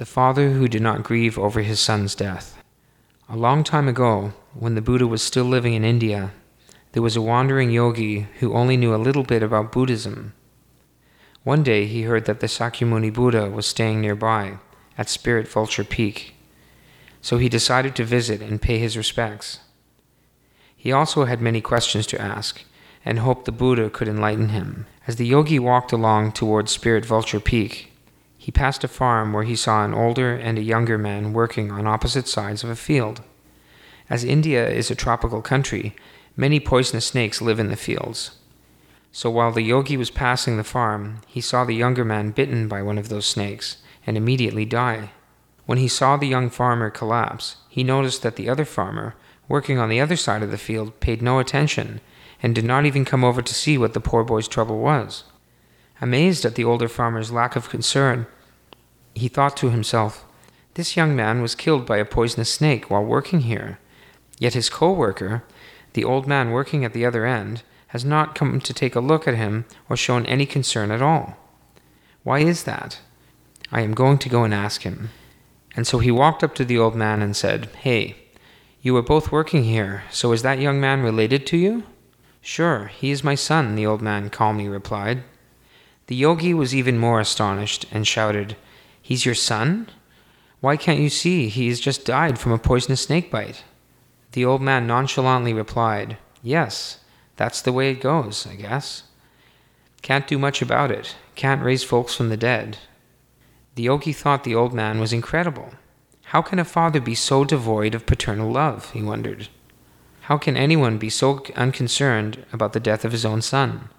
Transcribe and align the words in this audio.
The 0.00 0.06
father 0.06 0.52
who 0.52 0.66
did 0.66 0.80
not 0.80 1.02
grieve 1.02 1.38
over 1.38 1.60
his 1.60 1.78
son's 1.78 2.14
death. 2.14 2.56
A 3.28 3.36
long 3.36 3.62
time 3.62 3.86
ago, 3.86 4.32
when 4.54 4.74
the 4.74 4.80
Buddha 4.80 5.06
was 5.06 5.20
still 5.20 5.44
living 5.44 5.74
in 5.74 5.84
India, 5.84 6.30
there 6.92 7.02
was 7.02 7.16
a 7.16 7.20
wandering 7.20 7.70
yogi 7.70 8.20
who 8.38 8.54
only 8.54 8.78
knew 8.78 8.94
a 8.94 8.96
little 8.96 9.24
bit 9.24 9.42
about 9.42 9.72
Buddhism. 9.72 10.32
One 11.44 11.62
day 11.62 11.84
he 11.84 12.04
heard 12.04 12.24
that 12.24 12.40
the 12.40 12.46
Sakyamuni 12.46 13.12
Buddha 13.12 13.50
was 13.50 13.66
staying 13.66 14.00
nearby, 14.00 14.56
at 14.96 15.10
Spirit 15.10 15.46
Vulture 15.46 15.84
Peak, 15.84 16.34
so 17.20 17.36
he 17.36 17.50
decided 17.50 17.94
to 17.96 18.04
visit 18.04 18.40
and 18.40 18.62
pay 18.62 18.78
his 18.78 18.96
respects. 18.96 19.60
He 20.74 20.92
also 20.92 21.26
had 21.26 21.42
many 21.42 21.60
questions 21.60 22.06
to 22.06 22.18
ask, 22.18 22.64
and 23.04 23.18
hoped 23.18 23.44
the 23.44 23.52
Buddha 23.52 23.90
could 23.90 24.08
enlighten 24.08 24.48
him. 24.48 24.86
As 25.06 25.16
the 25.16 25.26
yogi 25.26 25.58
walked 25.58 25.92
along 25.92 26.32
towards 26.32 26.72
Spirit 26.72 27.04
Vulture 27.04 27.38
Peak, 27.38 27.89
he 28.40 28.50
passed 28.50 28.82
a 28.82 28.88
farm 28.88 29.34
where 29.34 29.44
he 29.44 29.54
saw 29.54 29.84
an 29.84 29.92
older 29.92 30.34
and 30.34 30.56
a 30.56 30.62
younger 30.62 30.96
man 30.96 31.34
working 31.34 31.70
on 31.70 31.86
opposite 31.86 32.26
sides 32.26 32.64
of 32.64 32.70
a 32.70 32.74
field. 32.74 33.20
As 34.08 34.24
India 34.24 34.66
is 34.66 34.90
a 34.90 34.94
tropical 34.94 35.42
country, 35.42 35.94
many 36.38 36.58
poisonous 36.58 37.04
snakes 37.04 37.42
live 37.42 37.60
in 37.60 37.68
the 37.68 37.76
fields. 37.76 38.38
So 39.12 39.28
while 39.28 39.52
the 39.52 39.60
yogi 39.60 39.98
was 39.98 40.10
passing 40.10 40.56
the 40.56 40.64
farm, 40.64 41.20
he 41.26 41.42
saw 41.42 41.66
the 41.66 41.74
younger 41.74 42.02
man 42.02 42.30
bitten 42.30 42.66
by 42.66 42.80
one 42.80 42.96
of 42.96 43.10
those 43.10 43.26
snakes 43.26 43.76
and 44.06 44.16
immediately 44.16 44.64
die. 44.64 45.10
When 45.66 45.76
he 45.76 45.86
saw 45.86 46.16
the 46.16 46.26
young 46.26 46.48
farmer 46.48 46.88
collapse, 46.88 47.56
he 47.68 47.84
noticed 47.84 48.22
that 48.22 48.36
the 48.36 48.48
other 48.48 48.64
farmer, 48.64 49.16
working 49.48 49.78
on 49.78 49.90
the 49.90 50.00
other 50.00 50.16
side 50.16 50.42
of 50.42 50.50
the 50.50 50.56
field, 50.56 50.98
paid 51.00 51.20
no 51.20 51.40
attention 51.40 52.00
and 52.42 52.54
did 52.54 52.64
not 52.64 52.86
even 52.86 53.04
come 53.04 53.22
over 53.22 53.42
to 53.42 53.54
see 53.54 53.76
what 53.76 53.92
the 53.92 54.00
poor 54.00 54.24
boy's 54.24 54.48
trouble 54.48 54.78
was. 54.78 55.24
Amazed 56.00 56.44
at 56.44 56.54
the 56.54 56.64
older 56.64 56.88
farmer's 56.88 57.30
lack 57.30 57.56
of 57.56 57.68
concern, 57.68 58.26
he 59.14 59.28
thought 59.28 59.56
to 59.58 59.70
himself, 59.70 60.24
This 60.74 60.96
young 60.96 61.14
man 61.14 61.42
was 61.42 61.54
killed 61.54 61.84
by 61.84 61.98
a 61.98 62.04
poisonous 62.04 62.52
snake 62.52 62.90
while 62.90 63.04
working 63.04 63.40
here. 63.40 63.78
Yet 64.38 64.54
his 64.54 64.70
co 64.70 64.92
worker, 64.92 65.44
the 65.92 66.04
old 66.04 66.26
man 66.26 66.52
working 66.52 66.84
at 66.84 66.94
the 66.94 67.04
other 67.04 67.26
end, 67.26 67.62
has 67.88 68.04
not 68.04 68.34
come 68.34 68.60
to 68.60 68.72
take 68.72 68.94
a 68.94 69.00
look 69.00 69.28
at 69.28 69.34
him 69.34 69.66
or 69.88 69.96
shown 69.96 70.24
any 70.26 70.46
concern 70.46 70.90
at 70.90 71.02
all. 71.02 71.36
Why 72.22 72.38
is 72.38 72.64
that? 72.64 73.00
I 73.72 73.82
am 73.82 73.94
going 73.94 74.18
to 74.18 74.28
go 74.28 74.44
and 74.44 74.54
ask 74.54 74.82
him. 74.82 75.10
And 75.76 75.86
so 75.86 75.98
he 75.98 76.10
walked 76.10 76.42
up 76.42 76.54
to 76.56 76.64
the 76.64 76.78
old 76.78 76.94
man 76.94 77.20
and 77.20 77.36
said, 77.36 77.66
Hey, 77.80 78.16
you 78.80 78.96
are 78.96 79.02
both 79.02 79.32
working 79.32 79.64
here, 79.64 80.04
so 80.10 80.32
is 80.32 80.42
that 80.42 80.58
young 80.58 80.80
man 80.80 81.02
related 81.02 81.46
to 81.48 81.56
you? 81.56 81.82
Sure, 82.40 82.86
he 82.86 83.10
is 83.10 83.22
my 83.22 83.34
son, 83.34 83.74
the 83.74 83.86
old 83.86 84.00
man 84.00 84.30
calmly 84.30 84.68
replied. 84.68 85.22
The 86.10 86.16
yogi 86.16 86.52
was 86.52 86.74
even 86.74 86.98
more 86.98 87.20
astonished 87.20 87.86
and 87.92 88.04
shouted, 88.04 88.56
He's 89.00 89.24
your 89.24 89.36
son? 89.36 89.88
Why 90.58 90.76
can't 90.76 90.98
you 90.98 91.08
see 91.08 91.48
he 91.48 91.68
has 91.68 91.78
just 91.78 92.04
died 92.04 92.36
from 92.36 92.50
a 92.50 92.58
poisonous 92.58 93.02
snake 93.02 93.30
bite? 93.30 93.62
The 94.32 94.44
old 94.44 94.60
man 94.60 94.88
nonchalantly 94.88 95.52
replied, 95.52 96.16
Yes, 96.42 96.98
that's 97.36 97.62
the 97.62 97.72
way 97.72 97.92
it 97.92 98.00
goes, 98.00 98.44
I 98.44 98.56
guess. 98.56 99.04
Can't 100.02 100.26
do 100.26 100.36
much 100.36 100.60
about 100.60 100.90
it, 100.90 101.14
can't 101.36 101.62
raise 101.62 101.84
folks 101.84 102.16
from 102.16 102.28
the 102.28 102.36
dead. 102.36 102.78
The 103.76 103.84
yogi 103.84 104.12
thought 104.12 104.42
the 104.42 104.56
old 104.56 104.74
man 104.74 104.98
was 104.98 105.12
incredible. 105.12 105.74
How 106.24 106.42
can 106.42 106.58
a 106.58 106.64
father 106.64 107.00
be 107.00 107.14
so 107.14 107.44
devoid 107.44 107.94
of 107.94 108.06
paternal 108.06 108.50
love? 108.50 108.90
he 108.90 109.00
wondered. 109.00 109.46
How 110.22 110.38
can 110.38 110.56
anyone 110.56 110.98
be 110.98 111.08
so 111.08 111.44
unconcerned 111.54 112.44
about 112.52 112.72
the 112.72 112.80
death 112.80 113.04
of 113.04 113.12
his 113.12 113.24
own 113.24 113.42
son? 113.42 113.90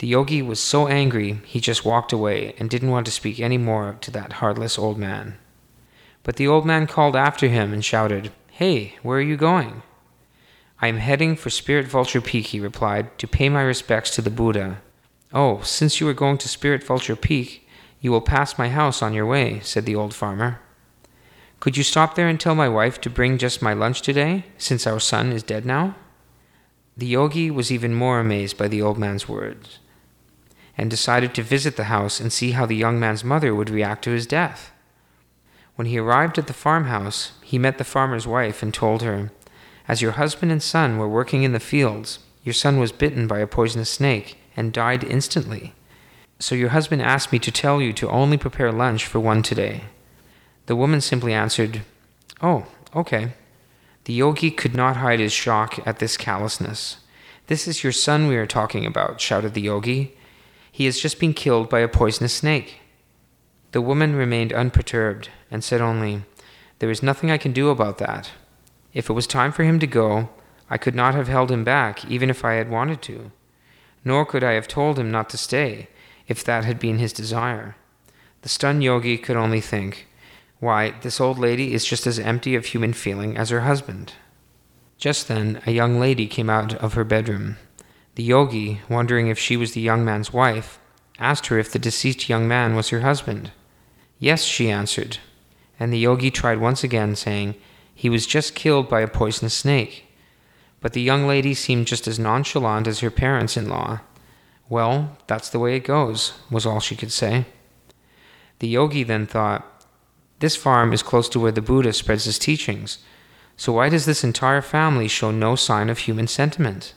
The 0.00 0.06
yogi 0.06 0.40
was 0.40 0.58
so 0.58 0.88
angry 0.88 1.40
he 1.44 1.60
just 1.60 1.84
walked 1.84 2.10
away 2.10 2.54
and 2.58 2.70
didn't 2.70 2.88
want 2.88 3.04
to 3.04 3.12
speak 3.12 3.38
any 3.38 3.58
more 3.58 3.98
to 4.00 4.10
that 4.12 4.32
heartless 4.40 4.78
old 4.78 4.96
man. 4.96 5.36
But 6.22 6.36
the 6.36 6.48
old 6.48 6.64
man 6.64 6.86
called 6.86 7.14
after 7.14 7.48
him 7.48 7.74
and 7.74 7.84
shouted, 7.84 8.32
Hey, 8.50 8.94
where 9.02 9.18
are 9.18 9.20
you 9.20 9.36
going? 9.36 9.82
I 10.80 10.88
am 10.88 10.96
heading 10.96 11.36
for 11.36 11.50
Spirit 11.50 11.86
Vulture 11.86 12.22
Peak, 12.22 12.46
he 12.46 12.60
replied, 12.60 13.18
to 13.18 13.28
pay 13.28 13.50
my 13.50 13.60
respects 13.60 14.14
to 14.14 14.22
the 14.22 14.30
Buddha. 14.30 14.80
Oh, 15.34 15.60
since 15.60 16.00
you 16.00 16.08
are 16.08 16.14
going 16.14 16.38
to 16.38 16.48
Spirit 16.48 16.82
Vulture 16.82 17.14
Peak, 17.14 17.68
you 18.00 18.10
will 18.10 18.22
pass 18.22 18.56
my 18.56 18.70
house 18.70 19.02
on 19.02 19.12
your 19.12 19.26
way, 19.26 19.60
said 19.60 19.84
the 19.84 19.96
old 19.96 20.14
farmer. 20.14 20.62
Could 21.60 21.76
you 21.76 21.82
stop 21.82 22.14
there 22.14 22.26
and 22.26 22.40
tell 22.40 22.54
my 22.54 22.70
wife 22.70 23.02
to 23.02 23.10
bring 23.10 23.36
just 23.36 23.60
my 23.60 23.74
lunch 23.74 24.00
today, 24.00 24.46
since 24.56 24.86
our 24.86 24.98
son 24.98 25.30
is 25.30 25.42
dead 25.42 25.66
now? 25.66 25.94
The 26.96 27.06
yogi 27.06 27.50
was 27.50 27.70
even 27.70 27.92
more 27.94 28.18
amazed 28.18 28.56
by 28.56 28.66
the 28.66 28.80
old 28.80 28.96
man's 28.96 29.28
words 29.28 29.78
and 30.80 30.90
decided 30.90 31.34
to 31.34 31.42
visit 31.42 31.76
the 31.76 31.84
house 31.84 32.20
and 32.20 32.32
see 32.32 32.52
how 32.52 32.64
the 32.64 32.74
young 32.74 32.98
man's 32.98 33.22
mother 33.22 33.54
would 33.54 33.68
react 33.68 34.02
to 34.02 34.12
his 34.12 34.26
death. 34.26 34.72
When 35.76 35.86
he 35.86 35.98
arrived 35.98 36.38
at 36.38 36.46
the 36.46 36.54
farmhouse, 36.54 37.32
he 37.44 37.58
met 37.58 37.76
the 37.76 37.84
farmer's 37.84 38.26
wife 38.26 38.62
and 38.62 38.72
told 38.72 39.02
her, 39.02 39.30
As 39.86 40.00
your 40.00 40.12
husband 40.12 40.50
and 40.50 40.62
son 40.62 40.96
were 40.96 41.06
working 41.06 41.42
in 41.42 41.52
the 41.52 41.60
fields, 41.60 42.20
your 42.44 42.54
son 42.54 42.78
was 42.78 42.92
bitten 42.92 43.26
by 43.26 43.40
a 43.40 43.46
poisonous 43.46 43.90
snake 43.90 44.38
and 44.56 44.72
died 44.72 45.04
instantly. 45.04 45.74
So 46.38 46.54
your 46.54 46.70
husband 46.70 47.02
asked 47.02 47.30
me 47.30 47.38
to 47.40 47.52
tell 47.52 47.82
you 47.82 47.92
to 47.92 48.08
only 48.08 48.38
prepare 48.38 48.72
lunch 48.72 49.04
for 49.04 49.20
one 49.20 49.42
today. 49.42 49.82
The 50.64 50.76
woman 50.76 51.02
simply 51.02 51.34
answered, 51.34 51.82
Oh, 52.40 52.64
okay. 52.96 53.34
The 54.04 54.14
yogi 54.14 54.50
could 54.50 54.74
not 54.74 54.96
hide 54.96 55.20
his 55.20 55.34
shock 55.34 55.86
at 55.86 55.98
this 55.98 56.16
callousness. 56.16 57.00
This 57.48 57.68
is 57.68 57.82
your 57.84 57.92
son 57.92 58.28
we 58.28 58.38
are 58.38 58.46
talking 58.46 58.86
about, 58.86 59.20
shouted 59.20 59.52
the 59.52 59.60
yogi. 59.60 60.16
He 60.80 60.86
has 60.86 60.98
just 60.98 61.20
been 61.20 61.34
killed 61.34 61.68
by 61.68 61.80
a 61.80 61.88
poisonous 61.88 62.32
snake. 62.32 62.80
The 63.72 63.82
woman 63.82 64.16
remained 64.16 64.50
unperturbed 64.50 65.28
and 65.50 65.62
said 65.62 65.82
only, 65.82 66.22
There 66.78 66.90
is 66.90 67.02
nothing 67.02 67.30
I 67.30 67.36
can 67.36 67.52
do 67.52 67.68
about 67.68 67.98
that. 67.98 68.30
If 68.94 69.10
it 69.10 69.12
was 69.12 69.26
time 69.26 69.52
for 69.52 69.62
him 69.62 69.78
to 69.80 69.86
go, 69.86 70.30
I 70.70 70.78
could 70.78 70.94
not 70.94 71.14
have 71.14 71.28
held 71.28 71.50
him 71.50 71.64
back 71.64 72.06
even 72.06 72.30
if 72.30 72.46
I 72.46 72.54
had 72.54 72.70
wanted 72.70 73.02
to. 73.02 73.30
Nor 74.06 74.24
could 74.24 74.42
I 74.42 74.52
have 74.52 74.66
told 74.66 74.98
him 74.98 75.10
not 75.10 75.28
to 75.28 75.36
stay 75.36 75.88
if 76.28 76.42
that 76.44 76.64
had 76.64 76.78
been 76.78 76.96
his 76.96 77.12
desire. 77.12 77.76
The 78.40 78.48
stunned 78.48 78.82
yogi 78.82 79.18
could 79.18 79.36
only 79.36 79.60
think, 79.60 80.08
Why, 80.60 80.94
this 81.02 81.20
old 81.20 81.38
lady 81.38 81.74
is 81.74 81.84
just 81.84 82.06
as 82.06 82.18
empty 82.18 82.54
of 82.54 82.64
human 82.64 82.94
feeling 82.94 83.36
as 83.36 83.50
her 83.50 83.60
husband. 83.68 84.14
Just 84.96 85.28
then, 85.28 85.60
a 85.66 85.72
young 85.72 86.00
lady 86.00 86.26
came 86.26 86.48
out 86.48 86.72
of 86.76 86.94
her 86.94 87.04
bedroom 87.04 87.58
the 88.14 88.22
yogi, 88.22 88.80
wondering 88.88 89.28
if 89.28 89.38
she 89.38 89.56
was 89.56 89.72
the 89.72 89.80
young 89.80 90.04
man's 90.04 90.32
wife, 90.32 90.78
asked 91.18 91.46
her 91.46 91.58
if 91.58 91.72
the 91.72 91.78
deceased 91.78 92.28
young 92.28 92.48
man 92.48 92.74
was 92.74 92.88
her 92.88 93.00
husband. 93.00 93.52
Yes, 94.18 94.44
she 94.44 94.70
answered. 94.70 95.18
And 95.78 95.92
the 95.92 95.98
yogi 95.98 96.30
tried 96.30 96.60
once 96.60 96.84
again, 96.84 97.16
saying, 97.16 97.54
He 97.94 98.10
was 98.10 98.26
just 98.26 98.54
killed 98.54 98.88
by 98.88 99.00
a 99.00 99.08
poisonous 99.08 99.54
snake. 99.54 100.06
But 100.80 100.92
the 100.92 101.02
young 101.02 101.26
lady 101.26 101.54
seemed 101.54 101.86
just 101.86 102.08
as 102.08 102.18
nonchalant 102.18 102.86
as 102.86 103.00
her 103.00 103.10
parents 103.10 103.56
in 103.56 103.68
law. 103.68 104.00
Well, 104.68 105.16
that's 105.26 105.50
the 105.50 105.58
way 105.58 105.76
it 105.76 105.84
goes, 105.84 106.34
was 106.50 106.66
all 106.66 106.80
she 106.80 106.96
could 106.96 107.12
say. 107.12 107.46
The 108.60 108.68
yogi 108.68 109.02
then 109.02 109.26
thought, 109.26 109.84
This 110.38 110.56
farm 110.56 110.92
is 110.92 111.02
close 111.02 111.28
to 111.30 111.40
where 111.40 111.52
the 111.52 111.62
Buddha 111.62 111.92
spreads 111.92 112.24
his 112.24 112.38
teachings, 112.38 112.98
so 113.56 113.74
why 113.74 113.90
does 113.90 114.06
this 114.06 114.24
entire 114.24 114.62
family 114.62 115.06
show 115.06 115.30
no 115.30 115.54
sign 115.54 115.90
of 115.90 115.98
human 115.98 116.26
sentiment? 116.26 116.94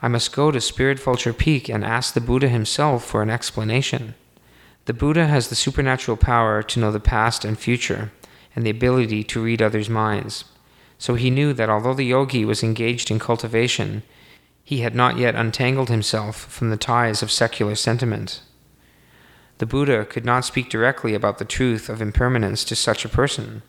I 0.00 0.08
must 0.08 0.32
go 0.32 0.50
to 0.50 0.60
Spirit 0.60 1.00
Vulture 1.00 1.32
Peak 1.32 1.68
and 1.68 1.84
ask 1.84 2.14
the 2.14 2.20
Buddha 2.20 2.48
himself 2.48 3.04
for 3.04 3.20
an 3.20 3.30
explanation. 3.30 4.14
The 4.84 4.94
Buddha 4.94 5.26
has 5.26 5.48
the 5.48 5.56
supernatural 5.56 6.16
power 6.16 6.62
to 6.62 6.80
know 6.80 6.92
the 6.92 7.00
past 7.00 7.44
and 7.44 7.58
future, 7.58 8.12
and 8.54 8.64
the 8.64 8.70
ability 8.70 9.24
to 9.24 9.42
read 9.42 9.60
others' 9.60 9.90
minds. 9.90 10.44
So 10.98 11.14
he 11.14 11.30
knew 11.30 11.52
that 11.52 11.68
although 11.68 11.94
the 11.94 12.04
yogi 12.04 12.44
was 12.44 12.62
engaged 12.62 13.10
in 13.10 13.18
cultivation, 13.18 14.02
he 14.64 14.80
had 14.80 14.94
not 14.94 15.16
yet 15.16 15.34
untangled 15.34 15.88
himself 15.88 16.36
from 16.36 16.70
the 16.70 16.76
ties 16.76 17.22
of 17.22 17.30
secular 17.30 17.74
sentiment. 17.74 18.40
The 19.58 19.66
Buddha 19.66 20.04
could 20.04 20.24
not 20.24 20.44
speak 20.44 20.70
directly 20.70 21.14
about 21.14 21.38
the 21.38 21.44
truth 21.44 21.88
of 21.88 22.00
impermanence 22.00 22.64
to 22.64 22.76
such 22.76 23.04
a 23.04 23.08
person, 23.08 23.62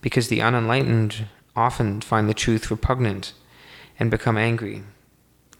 because 0.00 0.28
the 0.28 0.40
unenlightened 0.40 1.26
often 1.54 2.00
find 2.00 2.28
the 2.28 2.34
truth 2.34 2.70
repugnant 2.70 3.32
and 3.98 4.10
become 4.10 4.36
angry. 4.36 4.82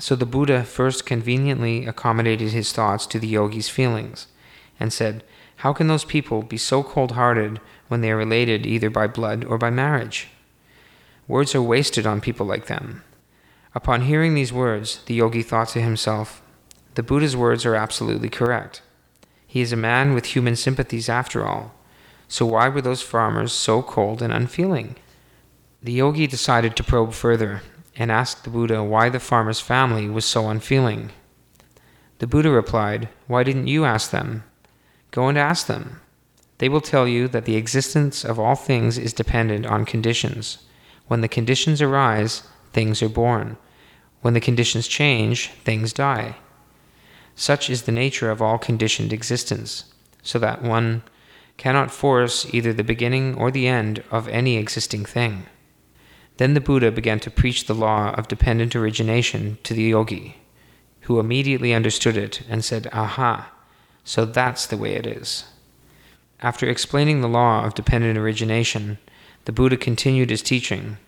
So 0.01 0.15
the 0.15 0.27
Buddha 0.27 0.63
first 0.63 1.07
conveniently 1.07 1.85
accommodated 1.85 2.53
his 2.53 2.73
thoughts 2.73 3.05
to 3.07 3.19
the 3.19 3.27
yogi's 3.27 3.69
feelings 3.69 4.29
and 4.79 4.93
said, 4.93 5.25
How 5.57 5.73
can 5.73 5.89
those 5.89 6.05
people 6.05 6.43
be 6.43 6.57
so 6.57 6.85
cold 6.85 7.13
hearted 7.13 7.61
when 7.89 8.01
they 8.01 8.13
are 8.13 8.17
related 8.17 8.65
either 8.65 8.91
by 8.91 9.09
blood 9.09 9.45
or 9.45 9.59
by 9.59 9.71
marriage? 9.71 10.29
Words 11.27 11.55
are 11.55 11.63
wasted 11.63 12.07
on 12.07 12.21
people 12.21 12.47
like 12.47 12.67
them. 12.67 13.03
Upon 13.75 14.03
hearing 14.03 14.35
these 14.35 14.53
words, 14.53 15.03
the 15.07 15.15
yogi 15.15 15.43
thought 15.43 15.69
to 15.71 15.81
himself, 15.81 16.43
The 16.95 17.03
Buddha's 17.03 17.37
words 17.37 17.67
are 17.67 17.75
absolutely 17.75 18.31
correct. 18.31 18.83
He 19.49 19.61
is 19.61 19.73
a 19.73 19.77
man 19.77 20.15
with 20.15 20.27
human 20.27 20.55
sympathies 20.55 21.09
after 21.09 21.45
all. 21.45 21.75
So 22.29 22.47
why 22.47 22.69
were 22.69 22.83
those 22.83 23.03
farmers 23.03 23.53
so 23.53 23.83
cold 23.83 24.23
and 24.23 24.33
unfeeling? 24.33 24.97
The 25.83 25.93
yogi 25.93 26.27
decided 26.27 26.77
to 26.77 26.85
probe 26.85 27.15
further 27.15 27.63
and 27.99 28.13
asked 28.13 28.45
the 28.45 28.51
Buddha 28.51 28.83
why 28.83 29.09
the 29.09 29.21
farmer's 29.21 29.61
family 29.61 30.09
was 30.09 30.25
so 30.25 30.49
unfeeling. 30.49 31.11
The 32.21 32.29
Buddha 32.29 32.51
replied, 32.51 33.09
Why 33.27 33.43
didn't 33.43 33.67
you 33.67 33.85
ask 33.85 34.11
them? 34.11 34.45
Go 35.11 35.29
and 35.29 35.37
ask 35.37 35.67
them. 35.67 36.01
They 36.59 36.69
will 36.69 36.81
tell 36.81 37.07
you 37.07 37.29
that 37.29 37.45
the 37.45 37.57
existence 37.57 38.25
of 38.25 38.39
all 38.39 38.55
things 38.55 38.99
is 38.99 39.13
dependent 39.13 39.67
on 39.67 39.85
conditions. 39.85 40.59
When 41.09 41.21
the 41.21 41.29
conditions 41.29 41.83
arise, 41.83 42.43
things 42.73 43.03
are 43.03 43.09
born. 43.09 43.57
When 44.23 44.35
the 44.35 44.41
conditions 44.41 44.89
change, 44.89 45.51
things 45.65 45.93
die. 45.93 46.37
Such 47.35 47.71
is 47.71 47.83
the 47.83 47.93
nature 47.93 48.31
of 48.31 48.43
all 48.43 48.59
conditioned 48.59 49.13
existence, 49.13 49.85
so 50.23 50.39
that 50.41 50.63
one 50.63 51.03
cannot 51.57 51.91
force 51.91 52.53
either 52.53 52.73
the 52.73 52.85
beginning 52.85 53.35
or 53.37 53.51
the 53.51 53.69
end 53.69 54.03
of 54.11 54.29
any 54.29 54.57
existing 54.57 55.05
thing. 55.05 55.47
Then 56.39 56.55
the 56.55 56.61
Buddha 56.61 56.93
began 56.93 57.19
to 57.21 57.31
preach 57.31 57.67
the 57.67 57.75
law 57.75 58.11
of 58.15 58.29
dependent 58.29 58.75
origination 58.75 59.59
to 59.65 59.75
the 59.75 59.83
yogi, 59.83 60.39
who 61.03 61.19
immediately 61.19 61.75
understood 61.75 62.17
it 62.17 62.43
and 62.49 62.65
said, 62.65 62.89
Aha, 62.93 63.53
so 64.05 64.25
that's 64.25 64.65
the 64.67 64.77
way 64.77 64.95
it 64.95 65.07
is. 65.07 65.45
After 66.41 66.69
explaining 66.69 67.21
the 67.21 67.29
law 67.29 67.65
of 67.65 67.75
dependent 67.75 68.17
origination, 68.17 68.99
the 69.47 69.53
Buddha 69.53 69.77
continued 69.77 70.31
his 70.31 70.41
teaching. 70.41 70.99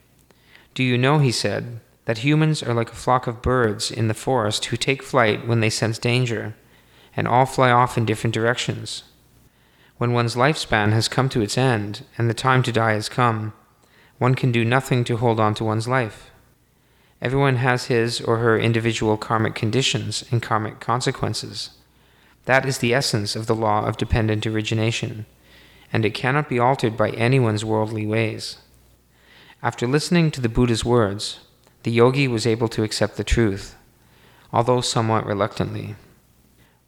Do 0.74 0.82
you 0.82 0.98
know, 0.98 1.18
he 1.18 1.30
said, 1.30 1.80
that 2.06 2.18
humans 2.18 2.60
are 2.60 2.74
like 2.74 2.90
a 2.90 2.96
flock 2.96 3.28
of 3.28 3.42
birds 3.42 3.92
in 3.92 4.08
the 4.08 4.14
forest 4.14 4.64
who 4.66 4.76
take 4.76 5.00
flight 5.00 5.46
when 5.46 5.60
they 5.60 5.70
sense 5.70 5.98
danger, 5.98 6.56
and 7.14 7.28
all 7.28 7.46
fly 7.46 7.70
off 7.70 7.96
in 7.96 8.04
different 8.04 8.34
directions? 8.34 9.04
When 9.98 10.12
one's 10.12 10.34
lifespan 10.34 10.90
has 10.90 11.06
come 11.06 11.28
to 11.28 11.42
its 11.42 11.56
end 11.56 12.04
and 12.18 12.28
the 12.28 12.34
time 12.34 12.64
to 12.64 12.72
die 12.72 12.94
has 12.94 13.08
come, 13.08 13.52
one 14.20 14.34
can 14.34 14.52
do 14.52 14.66
nothing 14.66 15.02
to 15.02 15.16
hold 15.16 15.40
on 15.40 15.54
to 15.54 15.64
one's 15.64 15.88
life. 15.88 16.30
Everyone 17.22 17.56
has 17.56 17.86
his 17.86 18.20
or 18.20 18.36
her 18.36 18.58
individual 18.58 19.16
karmic 19.16 19.54
conditions 19.54 20.24
and 20.30 20.42
karmic 20.42 20.78
consequences. 20.78 21.70
That 22.44 22.66
is 22.66 22.78
the 22.78 22.92
essence 22.92 23.34
of 23.34 23.46
the 23.46 23.54
law 23.54 23.86
of 23.86 23.96
dependent 23.96 24.46
origination, 24.46 25.24
and 25.90 26.04
it 26.04 26.12
cannot 26.12 26.50
be 26.50 26.58
altered 26.58 26.98
by 26.98 27.12
anyone's 27.12 27.64
worldly 27.64 28.06
ways. 28.06 28.58
After 29.62 29.86
listening 29.86 30.30
to 30.32 30.42
the 30.42 30.50
Buddha's 30.50 30.84
words, 30.84 31.40
the 31.84 31.90
yogi 31.90 32.28
was 32.28 32.46
able 32.46 32.68
to 32.68 32.82
accept 32.82 33.16
the 33.16 33.24
truth, 33.24 33.74
although 34.52 34.82
somewhat 34.82 35.24
reluctantly. 35.24 35.94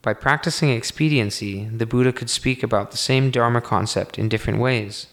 By 0.03 0.13
practicing 0.13 0.69
expediency, 0.69 1.65
the 1.65 1.87
Buddha 1.87 2.13
could 2.13 2.29
speak 2.29 2.63
about 2.63 2.91
the 2.91 2.99
same 2.99 3.31
Dharma 3.31 3.63
concept 3.63 4.19
in 4.19 4.29
different 4.29 4.59
ways. 4.59 5.07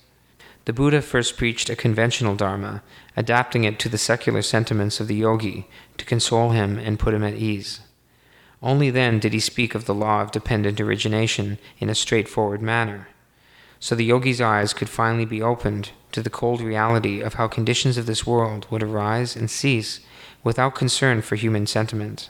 The 0.69 0.73
Buddha 0.73 1.01
first 1.01 1.35
preached 1.35 1.71
a 1.71 1.75
conventional 1.75 2.35
Dharma, 2.35 2.83
adapting 3.17 3.63
it 3.63 3.79
to 3.79 3.89
the 3.89 3.97
secular 3.97 4.43
sentiments 4.43 4.99
of 4.99 5.07
the 5.07 5.15
yogi 5.15 5.67
to 5.97 6.05
console 6.05 6.51
him 6.51 6.77
and 6.77 6.99
put 6.99 7.15
him 7.15 7.23
at 7.23 7.33
ease. 7.33 7.79
Only 8.61 8.91
then 8.91 9.17
did 9.17 9.33
he 9.33 9.39
speak 9.39 9.73
of 9.73 9.85
the 9.85 9.95
law 9.95 10.21
of 10.21 10.31
dependent 10.31 10.79
origination 10.79 11.57
in 11.79 11.89
a 11.89 11.95
straightforward 11.95 12.61
manner. 12.61 13.07
So 13.79 13.95
the 13.95 14.05
yogi's 14.05 14.41
eyes 14.41 14.75
could 14.75 14.89
finally 14.89 15.25
be 15.25 15.41
opened 15.41 15.89
to 16.11 16.21
the 16.21 16.29
cold 16.29 16.61
reality 16.61 17.19
of 17.19 17.33
how 17.33 17.47
conditions 17.47 17.97
of 17.97 18.05
this 18.05 18.27
world 18.27 18.67
would 18.69 18.83
arise 18.83 19.35
and 19.35 19.49
cease 19.49 20.01
without 20.43 20.75
concern 20.75 21.23
for 21.23 21.35
human 21.35 21.65
sentiment. 21.65 22.29